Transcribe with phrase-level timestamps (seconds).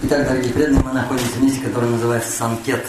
[0.00, 2.86] Итак, дорогие преданные, мы находимся в месте, которое называется Санкет.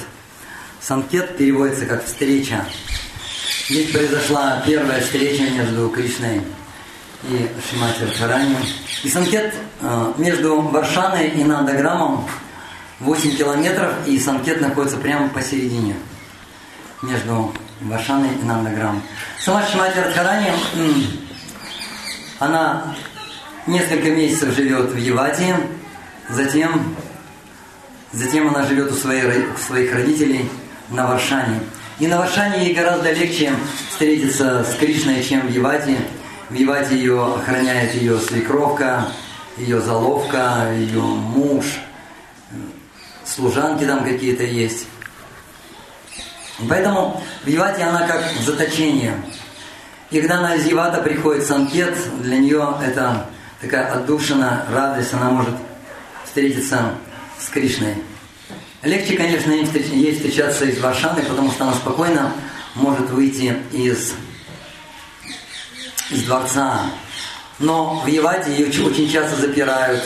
[0.80, 2.64] Санкет переводится как «встреча».
[3.68, 6.44] Здесь произошла первая встреча между Кришной
[7.24, 8.58] и Шимати Радхарани.
[9.04, 12.28] И Санкет э, между Варшаной и Нандаграмом
[13.00, 15.96] 8 километров, и Санкет находится прямо посередине
[17.02, 19.02] между Варшаной и Нандаграмом.
[19.40, 20.52] Сама Шимати Радхарани,
[22.38, 22.94] она
[23.66, 25.56] несколько месяцев живет в Евате,
[26.30, 26.96] затем,
[28.12, 30.50] затем она живет у, своих родителей
[30.90, 31.60] на Варшане.
[32.00, 33.54] И на Варшане ей гораздо легче
[33.90, 35.98] встретиться с Кришной, чем в Евате.
[36.50, 39.08] В Евате ее охраняет ее свекровка,
[39.58, 41.66] ее заловка, ее муж,
[43.26, 44.88] служанки там какие-то есть.
[46.68, 49.14] Поэтому в Евате она как в заточении.
[50.10, 53.28] И когда она из Евата приходит в Санкет, для нее это
[53.62, 55.54] такая отдушина, радость, она может
[56.30, 56.94] встретиться
[57.40, 57.96] с Кришной.
[58.84, 62.34] Легче, конечно, ей встречаться из Варшаны, потому что она спокойно
[62.76, 64.14] может выйти из,
[66.12, 66.84] из дворца.
[67.58, 70.02] Но в Евате ее очень часто запирают.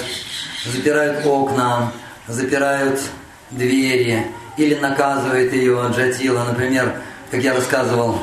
[0.66, 1.92] Запирают окна,
[2.28, 3.02] запирают
[3.52, 4.26] двери
[4.58, 6.46] или наказывает ее Джатила.
[6.46, 8.18] Например, как я рассказывал,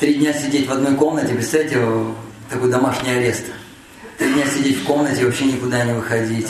[0.00, 1.80] три дня сидеть в одной комнате, представьте,
[2.50, 3.44] такой домашний арест.
[4.18, 6.48] Три дня сидеть в комнате, вообще никуда не выходить.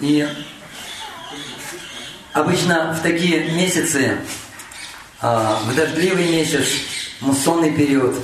[0.00, 0.26] И
[2.32, 4.18] обычно в такие месяцы,
[5.20, 6.66] а, в дождливый месяц,
[7.20, 8.16] муссонный период,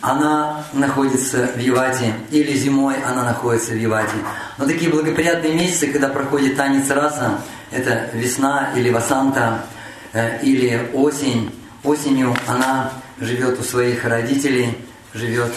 [0.00, 4.14] она находится в Евате, или зимой она находится в Евате.
[4.58, 7.38] Но такие благоприятные месяцы, когда проходит танец раса,
[7.70, 9.64] это весна или васанта,
[10.12, 11.54] э, или осень.
[11.84, 14.76] Осенью она живет у своих родителей,
[15.14, 15.52] живет,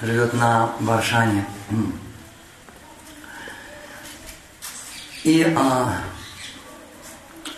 [0.00, 1.44] живет на Варшане.
[5.24, 6.00] И а,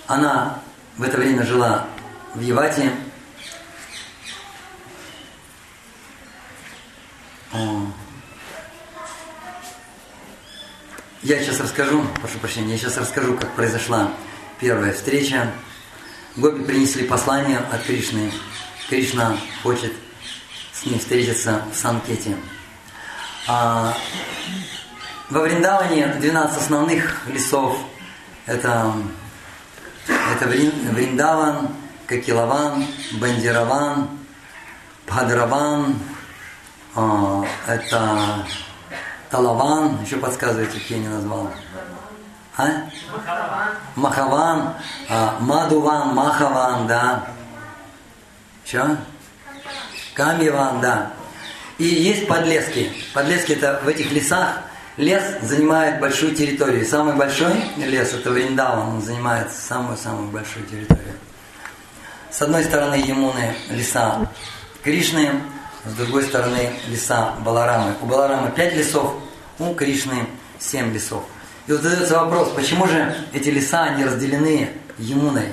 [0.07, 0.61] она
[0.97, 1.87] в это время жила
[2.35, 2.93] в Евате.
[11.23, 14.13] Я сейчас расскажу, прошу прощения, я сейчас расскажу, как произошла
[14.61, 15.51] первая встреча.
[16.37, 18.31] Гопи принесли послание от Кришны.
[18.91, 19.95] Кришна хочет
[20.75, 22.37] с ней встретиться в Санкете.
[23.47, 23.97] А,
[25.35, 27.77] во Вриндаване 12 основных лесов.
[28.47, 28.93] Это,
[30.07, 31.71] это Вриндаван,
[32.07, 34.11] Кокилаван, Бандираван,
[35.09, 35.99] Бхадраван,
[36.95, 38.47] а, это
[39.29, 41.51] Талаван, еще подсказывайте, какие я не назвал.
[42.57, 42.69] А?
[43.97, 44.75] Махаван.
[45.09, 47.27] А, Мадуван, Махаван, да.
[48.65, 48.99] Что?
[50.15, 51.11] Камиван, да.
[51.79, 52.93] И есть подлески.
[53.13, 54.61] Подлески это в этих лесах
[54.97, 56.85] лес занимает большую территорию.
[56.87, 61.15] Самый большой лес это Вриндаван, он занимает самую-самую большую территорию.
[62.31, 64.31] С одной стороны Емуны леса
[64.83, 65.31] Кришны,
[65.85, 67.95] с другой стороны леса Баларамы.
[68.01, 69.15] У Баларамы пять лесов,
[69.59, 70.27] у Кришны
[70.59, 71.25] семь лесов.
[71.67, 75.49] И вот задается вопрос, почему же эти леса, они разделены Емуной?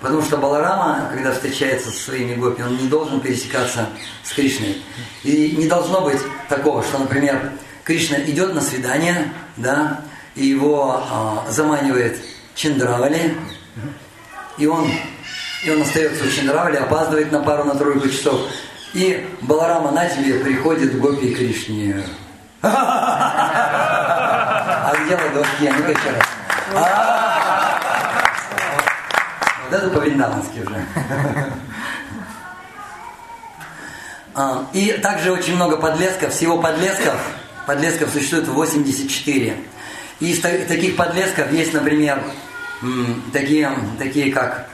[0.00, 3.86] Потому что Баларама, когда встречается со своими гопи, он не должен пересекаться
[4.22, 4.82] с Кришной.
[5.24, 7.52] И не должно быть такого, что, например,
[7.84, 10.00] Кришна идет на свидание, да,
[10.34, 12.18] и его а, заманивает
[12.54, 13.34] Чендравали,
[14.58, 14.90] и он,
[15.64, 18.40] и он остается у Чендравали, опаздывает на пару, на тройку часов.
[18.92, 22.04] И Баларама на тебе приходит в гопи Кришне.
[24.82, 25.66] А где ладошки?
[25.66, 26.26] А ну-ка раз.
[29.64, 30.84] Вот это по-вриндавански уже.
[34.32, 36.32] А, и также очень много подлесков.
[36.32, 37.16] Всего подлесков,
[37.70, 39.56] подлесков существует 84.
[40.18, 42.20] И из таких подлесков есть, например,
[43.32, 44.68] такие, такие как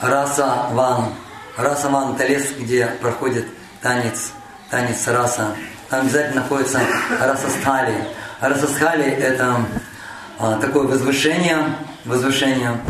[0.00, 1.14] раса ван.
[1.56, 3.44] Раса ван– это лес, где проходит
[3.82, 4.30] танец,
[4.70, 5.56] танец раса.
[5.90, 6.80] Там обязательно находится
[7.20, 7.94] расастхали.
[8.40, 9.56] Расастхали– это
[10.38, 11.58] а, такое возвышение,
[12.04, 12.80] возвышение.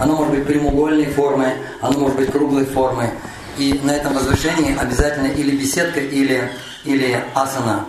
[0.00, 1.52] Оно может быть прямоугольной формы,
[1.82, 3.10] оно может быть круглой формы.
[3.58, 6.50] И на этом возвышении обязательно или беседка, или,
[6.84, 7.84] или асана.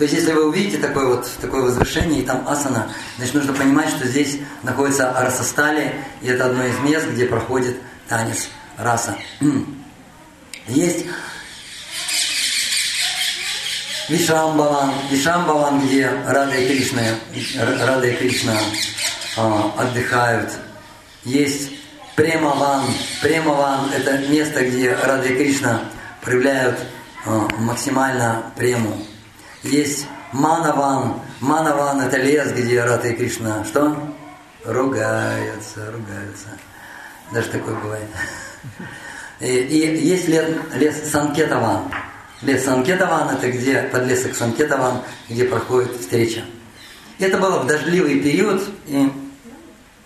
[0.00, 3.90] То есть, если вы увидите такое вот такое возвышение, и там асана, значит, нужно понимать,
[3.90, 7.76] что здесь находится расастали, и это одно из мест, где проходит
[8.08, 8.48] танец
[8.78, 9.18] раса.
[10.68, 11.04] Есть
[14.08, 17.02] Вишамбаван, Вишамбаван, где Рада и Кришна,
[17.84, 18.58] Рада и Кришна
[19.36, 20.50] а, отдыхают.
[21.24, 21.72] Есть
[22.16, 22.86] Премаван.
[23.20, 25.82] Премаван– это место, где Рада и Кришна
[26.22, 26.78] проявляют
[27.26, 28.96] а, максимально прему.
[29.62, 31.20] Есть Манаван.
[31.40, 33.96] Манаван это лес, где Рата и Кришна что?
[34.64, 36.48] Ругаются, ругаются.
[37.32, 38.08] Даже такое бывает.
[39.40, 41.90] И, и есть лес, лес Санкетаван.
[42.42, 46.42] Лес Санкетаван это где подлесок Санкетаван, где проходит встреча.
[47.18, 49.12] Это было в дождливый период, и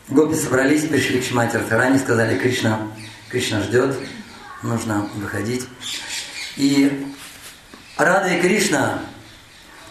[0.08, 2.88] гопи собрались, пришли к Шимати Радхарани, сказали, Кришна,
[3.28, 3.96] Кришна ждет,
[4.62, 5.64] нужно выходить.
[6.56, 7.06] И
[7.96, 9.00] Рада и Кришна,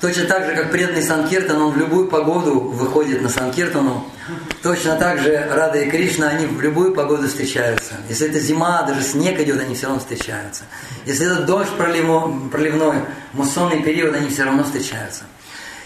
[0.04, 4.06] точно так же, как преданный Санкиртан, он в любую погоду выходит на Санкиртану,
[4.62, 7.94] точно так же Рада и Кришна, они в любую погоду встречаются.
[8.10, 10.64] Если это зима, даже снег идет, они все равно встречаются.
[11.06, 12.98] Если это дождь проливной, проливной
[13.32, 15.24] муссонный период, они все равно встречаются.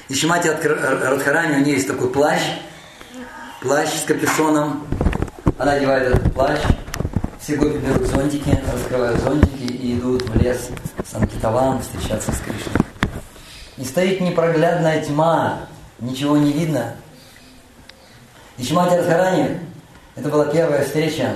[0.10, 2.42] И Шимати Радхарани, у нее есть такой плащ,
[3.62, 4.88] плащ с капюшоном.
[5.60, 6.60] Она одевает этот плащ,
[7.40, 10.70] все гопи берут зонтики, раскрывают зонтики и идут в лес
[11.06, 12.77] Санкитаван встречаться с Кришной.
[13.78, 15.60] И стоит непроглядная тьма,
[16.00, 16.96] ничего не видно.
[18.58, 19.60] И Шимати Радхарани,
[20.16, 21.36] это была первая встреча,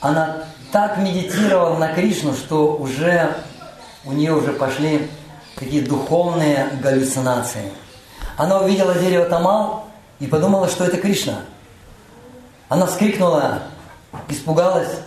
[0.00, 0.38] она
[0.72, 3.36] так медитировала на Кришну, что уже
[4.04, 5.08] у нее уже пошли
[5.54, 7.70] такие духовные галлюцинации.
[8.36, 9.86] Она увидела дерево Тамал
[10.18, 11.42] и подумала, что это Кришна.
[12.68, 13.62] Она вскрикнула,
[14.28, 14.98] испугалась,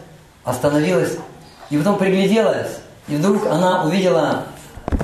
[0.45, 1.17] остановилась,
[1.69, 2.77] и потом пригляделась,
[3.09, 4.45] и вдруг она увидела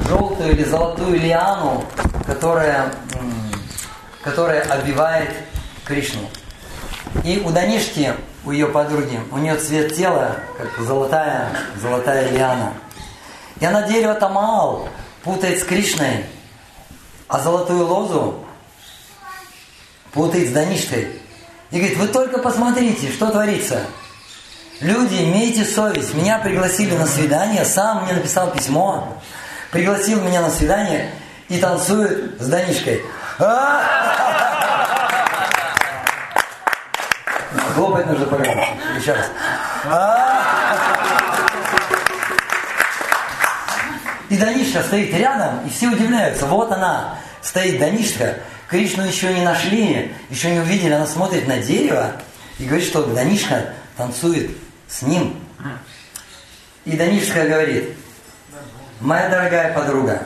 [0.08, 1.84] желтую или золотую лиану,
[2.26, 2.94] которая,
[4.22, 5.30] которая обвивает
[5.86, 6.30] Кришну.
[7.24, 8.14] И у Данишки,
[8.46, 11.50] у ее подруги, у нее цвет тела, как золотая,
[11.82, 12.74] золотая лиана.
[13.60, 14.90] И она дерево Тамал
[15.24, 16.26] путает с Кришной,
[17.28, 18.44] а золотую лозу
[20.12, 21.08] путает с Данишкой.
[21.72, 23.82] И говорит, вы только посмотрите, что творится.
[24.80, 26.14] Люди, имейте совесть.
[26.14, 29.18] Меня пригласили на свидание, сам мне написал письмо,
[29.74, 31.12] пригласил меня на свидание
[31.50, 33.04] и танцует с Данишкой.
[37.74, 38.70] Хлопать нужно погромче.
[38.98, 39.26] Еще раз.
[44.30, 46.46] И Данишка стоит рядом, и все удивляются.
[46.46, 48.38] Вот она, стоит Данишка.
[48.70, 50.94] Кришну еще не нашли, еще не увидели.
[50.94, 52.12] Она смотрит на дерево
[52.60, 54.52] и говорит, что Данишка танцует
[54.88, 55.40] с ним.
[56.86, 57.96] И Данишская говорит,
[59.04, 60.24] моя дорогая подруга,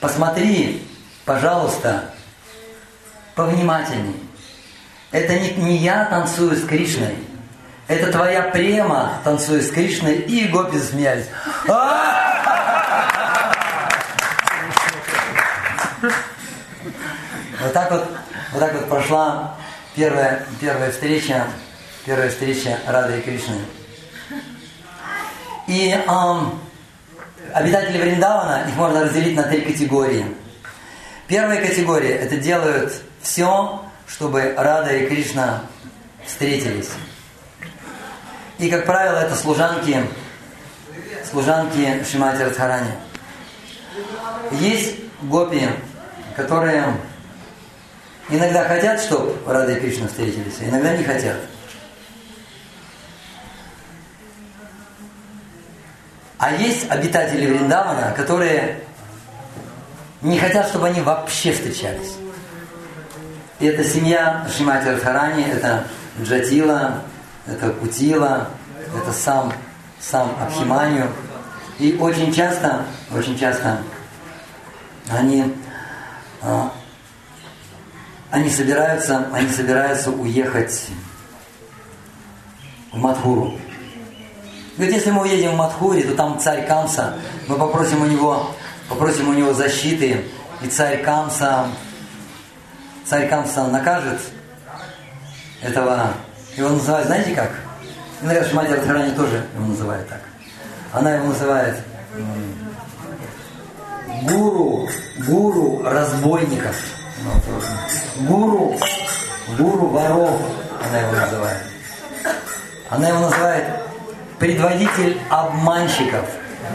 [0.00, 0.86] посмотри,
[1.24, 2.10] пожалуйста,
[3.34, 4.22] повнимательней.
[5.10, 7.16] Это не, не я танцую с Кришной,
[7.88, 11.26] это твоя према танцует с Кришной, и гопи засмеялись.
[17.60, 18.08] Вот так вот,
[18.52, 19.56] вот так вот прошла
[19.94, 21.46] первая, первая встреча
[22.06, 23.58] первая встреча Рады и Кришны.
[25.66, 26.60] И эм,
[27.56, 30.26] обитатели Вриндавана, их можно разделить на три категории.
[31.26, 32.92] Первая категория– это делают
[33.22, 35.62] все, чтобы Рада и Кришна
[36.26, 36.90] встретились.
[38.58, 40.04] И, как правило, это служанки,
[41.30, 42.92] служанки Шимати Радхарани.
[44.52, 45.66] Есть гопи,
[46.36, 46.94] которые
[48.28, 51.38] иногда хотят, чтобы Рада и Кришна встретились, а иногда не хотят.
[56.38, 58.80] А есть обитатели Вриндавана, которые
[60.20, 62.14] не хотят, чтобы они вообще встречались.
[63.58, 65.86] И это семья Шимати Радхарани, это
[66.20, 67.02] Джатила,
[67.46, 68.48] это Кутила,
[68.94, 69.52] это сам,
[69.98, 71.10] сам Абхиманию.
[71.78, 72.84] И очень часто,
[73.14, 73.78] очень часто
[75.08, 75.54] они,
[76.42, 76.72] а,
[78.30, 80.88] они собираются, они собираются уехать
[82.92, 83.58] в Мадхуру.
[84.76, 87.14] Говорит, если мы уедем в Мадхури, то там царь Камса,
[87.48, 88.50] мы попросим у него,
[88.90, 90.24] попросим у него защиты,
[90.60, 91.66] и царь Камса,
[93.06, 94.20] царь Камса накажет
[95.62, 96.12] этого,
[96.56, 97.50] его называют, знаете как?
[98.20, 100.20] Иногда Шмати Радхарани тоже его называет так.
[100.92, 101.76] Она его называет
[104.22, 104.88] гуру,
[105.26, 106.76] гуру разбойников.
[108.20, 108.76] Гуру,
[109.58, 110.40] гуру воров,
[110.86, 111.62] она его называет.
[112.90, 113.64] Она его называет
[114.38, 116.24] предводитель обманщиков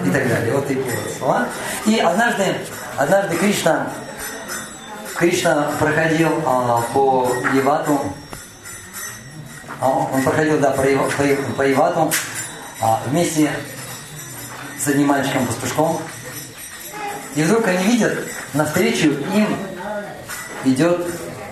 [0.06, 0.54] и так далее.
[0.54, 1.48] Вот такие вот слова.
[1.86, 2.56] И однажды,
[2.98, 3.88] однажды Кришна,
[5.16, 8.02] Кришна проходил а, по Евату,
[9.80, 12.12] а, он проходил, да, по, по, по Евату
[12.82, 13.52] а, вместе
[14.80, 16.02] с одним мальчиком-пастушком.
[17.36, 18.18] И вдруг они видят,
[18.54, 19.56] навстречу им
[20.66, 21.08] идет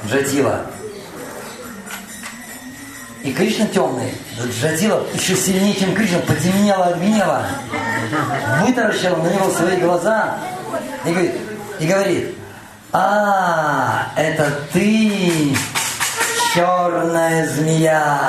[0.08, 0.66] Джатила.
[3.30, 4.12] И Кришна темный,
[4.60, 7.46] Джадила еще сильнее, чем Кришна, потемнела от гнева,
[8.66, 10.40] вытаращила на него свои глаза
[11.06, 11.32] и говорит,
[11.80, 12.36] и говорит
[12.92, 15.56] А, это ты,
[16.56, 18.20] черная змея.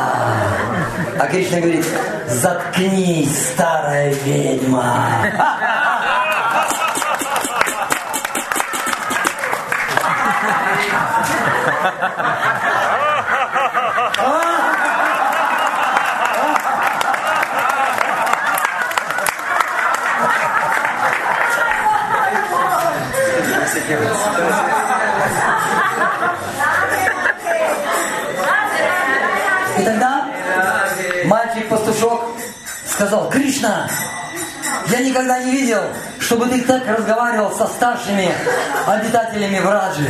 [1.19, 1.87] А Кришна говорит,
[2.29, 5.25] заткнись, старая ведьма.
[29.79, 30.27] И тогда
[31.27, 32.23] мальчик-пастушок
[32.87, 33.89] сказал, Кришна,
[34.89, 35.83] я никогда не видел,
[36.19, 38.31] чтобы ты так разговаривал со старшими
[38.87, 40.09] обитателями Враджи.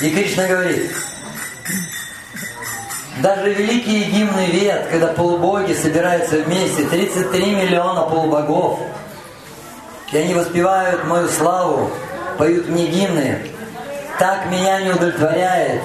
[0.00, 0.90] И Кришна говорит,
[3.22, 8.80] даже великие гимны вет, когда полубоги собираются вместе, 33 миллиона полубогов,
[10.10, 11.90] и они воспевают мою славу,
[12.38, 13.38] поют мне гимны,
[14.18, 15.82] так меня не удовлетворяет,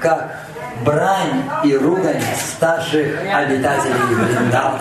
[0.00, 0.36] как
[0.84, 4.80] брань и ругань старших обитателей Вриндавна.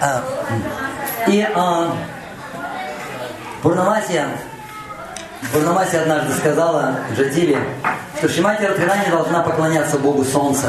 [0.00, 0.22] А,
[1.26, 1.96] и а,
[3.62, 4.28] Пурнамасия,
[5.52, 7.58] Пурнамасия однажды сказала Джатиле,
[8.18, 10.68] что Шимати Радхарани должна поклоняться Богу Солнца.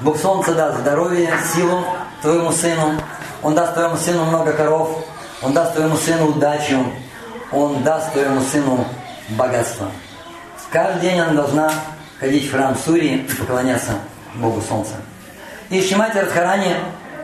[0.00, 1.84] Бог Солнца даст здоровье, силу
[2.22, 3.00] твоему сыну,
[3.42, 5.04] Он даст твоему сыну много коров,
[5.42, 6.84] Он даст твоему сыну удачу,
[7.50, 8.86] Он даст твоему сыну
[9.30, 9.90] богатство.
[10.70, 11.72] Каждый день она должна
[12.20, 13.92] ходить в храм Сури и поклоняться
[14.34, 14.94] Богу Солнца.
[15.70, 16.76] И Шимати Радхарани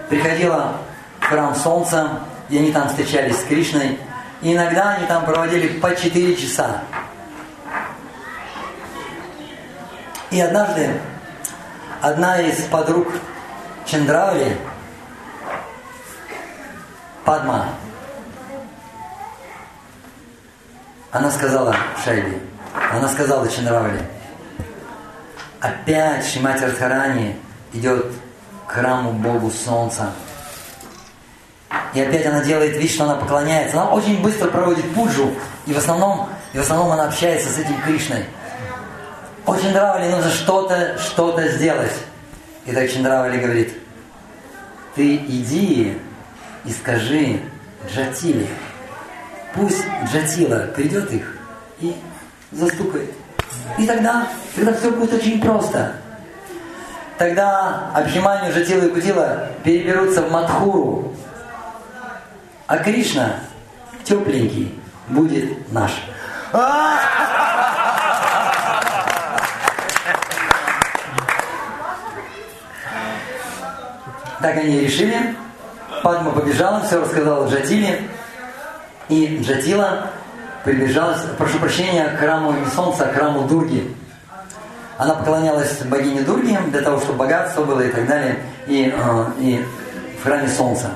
[0.09, 0.75] приходила
[1.21, 3.99] в храм Солнца, и они там встречались с Кришной.
[4.43, 6.83] И иногда они там проводили по 4 часа.
[10.31, 11.01] И однажды
[12.01, 13.07] одна из подруг
[13.85, 14.57] Чандравли,
[17.25, 17.69] Падма,
[21.13, 22.41] она сказала Шайби,
[22.93, 24.01] она сказала Чандравли,
[25.61, 27.37] опять Шимати Радхарани
[27.73, 28.07] идет
[28.67, 30.11] к храму Богу Солнца.
[31.95, 33.81] И опять она делает вид, что она поклоняется.
[33.81, 35.31] Она очень быстро проводит пуджу,
[35.67, 38.25] и в основном, и в основном она общается с этим Кришной.
[39.45, 41.93] Очень Чандравали нужно что-то, что-то сделать.
[42.65, 43.75] И так Чандравали говорит,
[44.95, 45.99] ты иди
[46.65, 47.41] и скажи
[47.93, 48.47] Джатиле,
[49.55, 51.37] пусть Джатила придет их
[51.81, 51.97] и
[52.53, 53.11] застукает.
[53.79, 55.93] И тогда, тогда все будет очень просто.
[57.19, 61.13] Тогда Абхиманию, Джатила и Кудила переберутся в Мадхуру,
[62.73, 63.35] а Кришна
[64.03, 64.75] тепленький
[65.09, 65.91] будет наш.
[74.41, 75.37] Так они решили.
[76.03, 78.09] Падма побежала, все рассказала Джатиле.
[79.11, 80.07] И Джатила
[80.65, 83.95] прибежала, прошу прощения, к храму не солнца, к храму Дурги.
[84.97, 88.39] Она поклонялась богине Дурги для того, чтобы богатство было и так далее.
[88.67, 89.63] И, э, и
[90.19, 90.93] в храме солнца.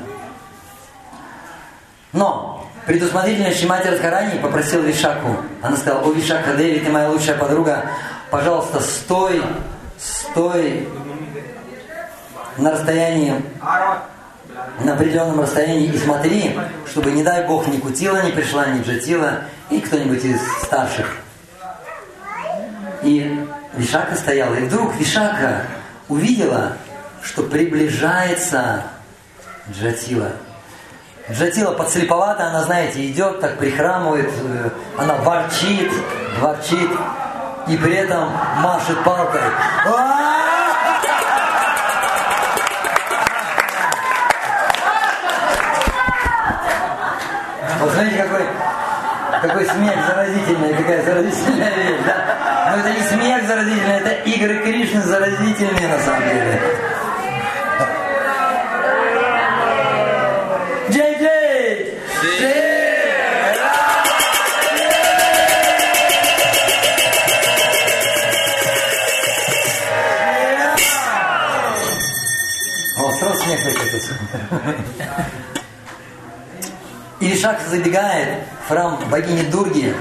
[2.17, 5.37] Но предусмотрительно Шимати Радхарани попросил Вишаку.
[5.61, 7.91] Она сказала, о Вишака Деви, ты моя лучшая подруга,
[8.31, 9.43] пожалуйста, стой,
[9.99, 10.89] стой
[12.57, 13.35] на расстоянии,
[14.81, 16.59] на определенном расстоянии и смотри,
[16.91, 21.19] чтобы, не дай Бог, ни Кутила не пришла, ни Джатила, и кто-нибудь из старших.
[23.03, 25.65] И Вишака стояла, и вдруг Вишака
[26.09, 26.79] увидела,
[27.23, 28.85] что приближается
[29.71, 30.33] Джатила.
[31.29, 35.93] Джатила подслеповата, она, знаете, идет, так прихрамывает, э, она ворчит,
[36.39, 36.91] ворчит,
[37.67, 38.31] и при этом
[38.61, 39.41] машет палкой.
[47.81, 48.47] Вот знаете, какой,
[49.43, 52.71] какой смех заразительный, какая заразительная вещь, да?
[52.71, 56.61] Но это не смех заразительный, это игры Кришны заразительные на самом деле.
[73.47, 74.13] О, сразу смех выкатился.
[77.21, 79.95] И Вишак забегает в храм богини Дурги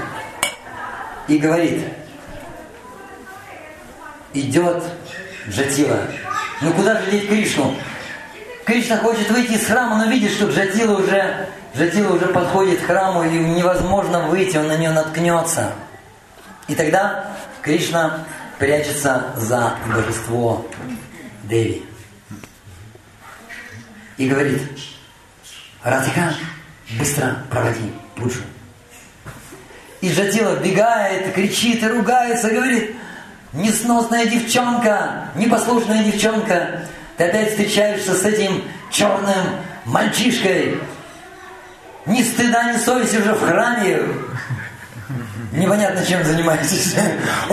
[1.28, 1.84] и говорит,
[4.34, 4.84] идет
[5.48, 5.98] Джатила.
[6.60, 7.74] Ну куда же деть Кришну?
[8.64, 13.22] Кришна хочет выйти из храма, но видит, что Джатила уже, Джатила уже подходит к храму,
[13.24, 15.72] и невозможно выйти, он на нее наткнется.
[16.66, 18.24] И тогда Кришна
[18.58, 20.66] прячется за божество
[21.44, 21.86] Деви.
[24.16, 24.62] И говорит,
[25.82, 26.34] Радхика,
[26.98, 28.40] быстро проводи Пуджу.
[30.00, 32.96] И Джатила бегает, кричит и ругается, говорит,
[33.52, 40.78] несносная девчонка, непослушная девчонка, ты опять встречаешься с этим черным мальчишкой,
[42.06, 44.00] ни стыда, ни совести уже в храме.
[45.52, 46.94] Непонятно, чем занимаетесь.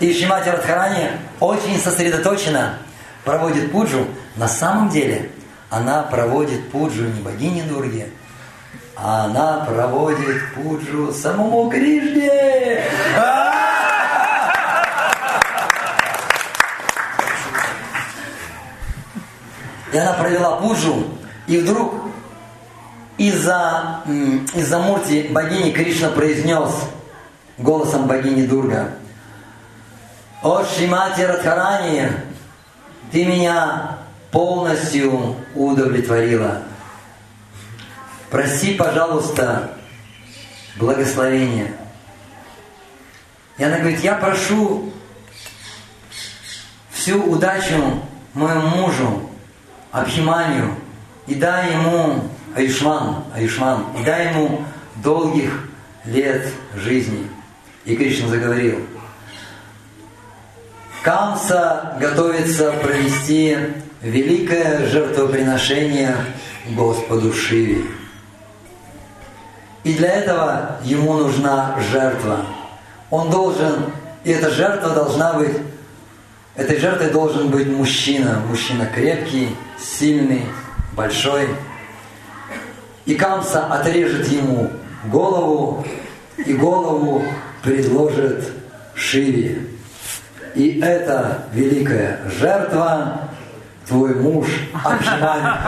[0.00, 1.08] И Шимати Радхарани
[1.40, 2.78] очень сосредоточенно
[3.24, 4.06] проводит пуджу.
[4.36, 5.30] На самом деле
[5.70, 8.08] она проводит пуджу не богине Дурге,
[8.96, 12.84] а она проводит пуджу самому Кришне.
[19.90, 21.06] И она провела пуджу,
[21.46, 21.94] и вдруг
[23.16, 24.02] из-за
[24.54, 26.70] из мурти богини Кришна произнес
[27.56, 28.92] голосом богини Дурга,
[30.42, 32.10] «О Шримати Радхарани,
[33.10, 33.98] ты меня
[34.30, 36.62] полностью удовлетворила.
[38.30, 39.72] Проси, пожалуйста,
[40.76, 41.72] благословения».
[43.58, 44.92] И она говорит, я прошу
[46.92, 48.00] всю удачу
[48.32, 49.30] моему мужу,
[49.90, 50.76] Абхиманию,
[51.26, 52.22] и дай ему
[52.54, 54.64] Аюшман, Аюшман, и дай ему
[54.96, 55.68] долгих
[56.04, 57.28] лет жизни.
[57.84, 58.86] И Кришна заговорил.
[61.02, 63.56] Камса готовится провести
[64.02, 66.14] великое жертвоприношение
[66.70, 67.84] Господу Шиве.
[69.84, 72.44] И для этого ему нужна жертва.
[73.10, 73.86] Он должен,
[74.24, 75.56] и эта жертва должна быть,
[76.56, 78.42] этой жертвой должен быть мужчина.
[78.48, 80.44] Мужчина крепкий, сильный,
[80.92, 81.48] большой.
[83.06, 84.70] И Камса отрежет ему
[85.06, 85.86] голову,
[86.36, 87.24] и голову
[87.62, 88.52] предложит
[88.94, 89.67] Шиве.
[90.54, 93.28] И эта великая жертва
[93.86, 94.46] твой муж
[94.84, 95.58] Акшимани.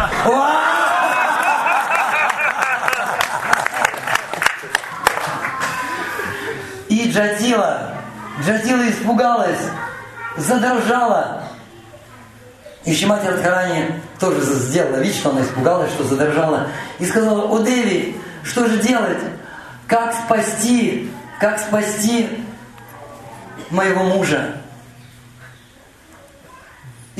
[6.88, 7.94] И Джатила,
[8.44, 9.60] Джатила испугалась,
[10.36, 11.44] задрожала.
[12.84, 16.68] И Шимати Радхарани тоже сделала вид, что она испугалась, что задрожала.
[16.98, 19.18] И сказала, о Деви, что же делать?
[19.86, 22.44] Как спасти, как спасти
[23.70, 24.59] моего мужа?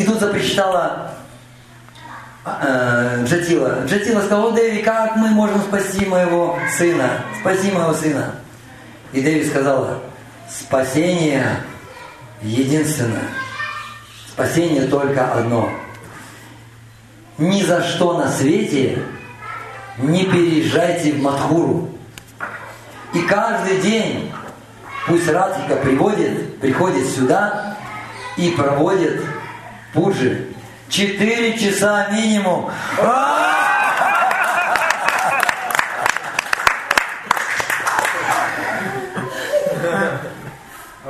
[0.00, 1.10] И тут запричитала
[2.46, 3.84] э, Джатила.
[3.84, 7.20] Джатила сказала, о Деви, как мы можем спасти моего сына?
[7.38, 8.36] Спаси моего сына.
[9.12, 9.98] И Деви сказала,
[10.48, 11.60] спасение
[12.40, 13.28] единственное.
[14.26, 15.70] Спасение только одно.
[17.36, 19.02] Ни за что на свете
[19.98, 21.90] не переезжайте в Мадхуру.
[23.12, 24.32] И каждый день
[25.06, 27.76] пусть Радхика приводит, приходит сюда
[28.38, 29.22] и проводит
[29.92, 30.46] пуджи.
[30.88, 32.70] Четыре часа минимум.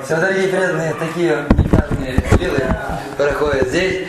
[0.04, 2.64] Все, дорогие преданные, такие уникальные лилы
[3.16, 4.08] проходят здесь.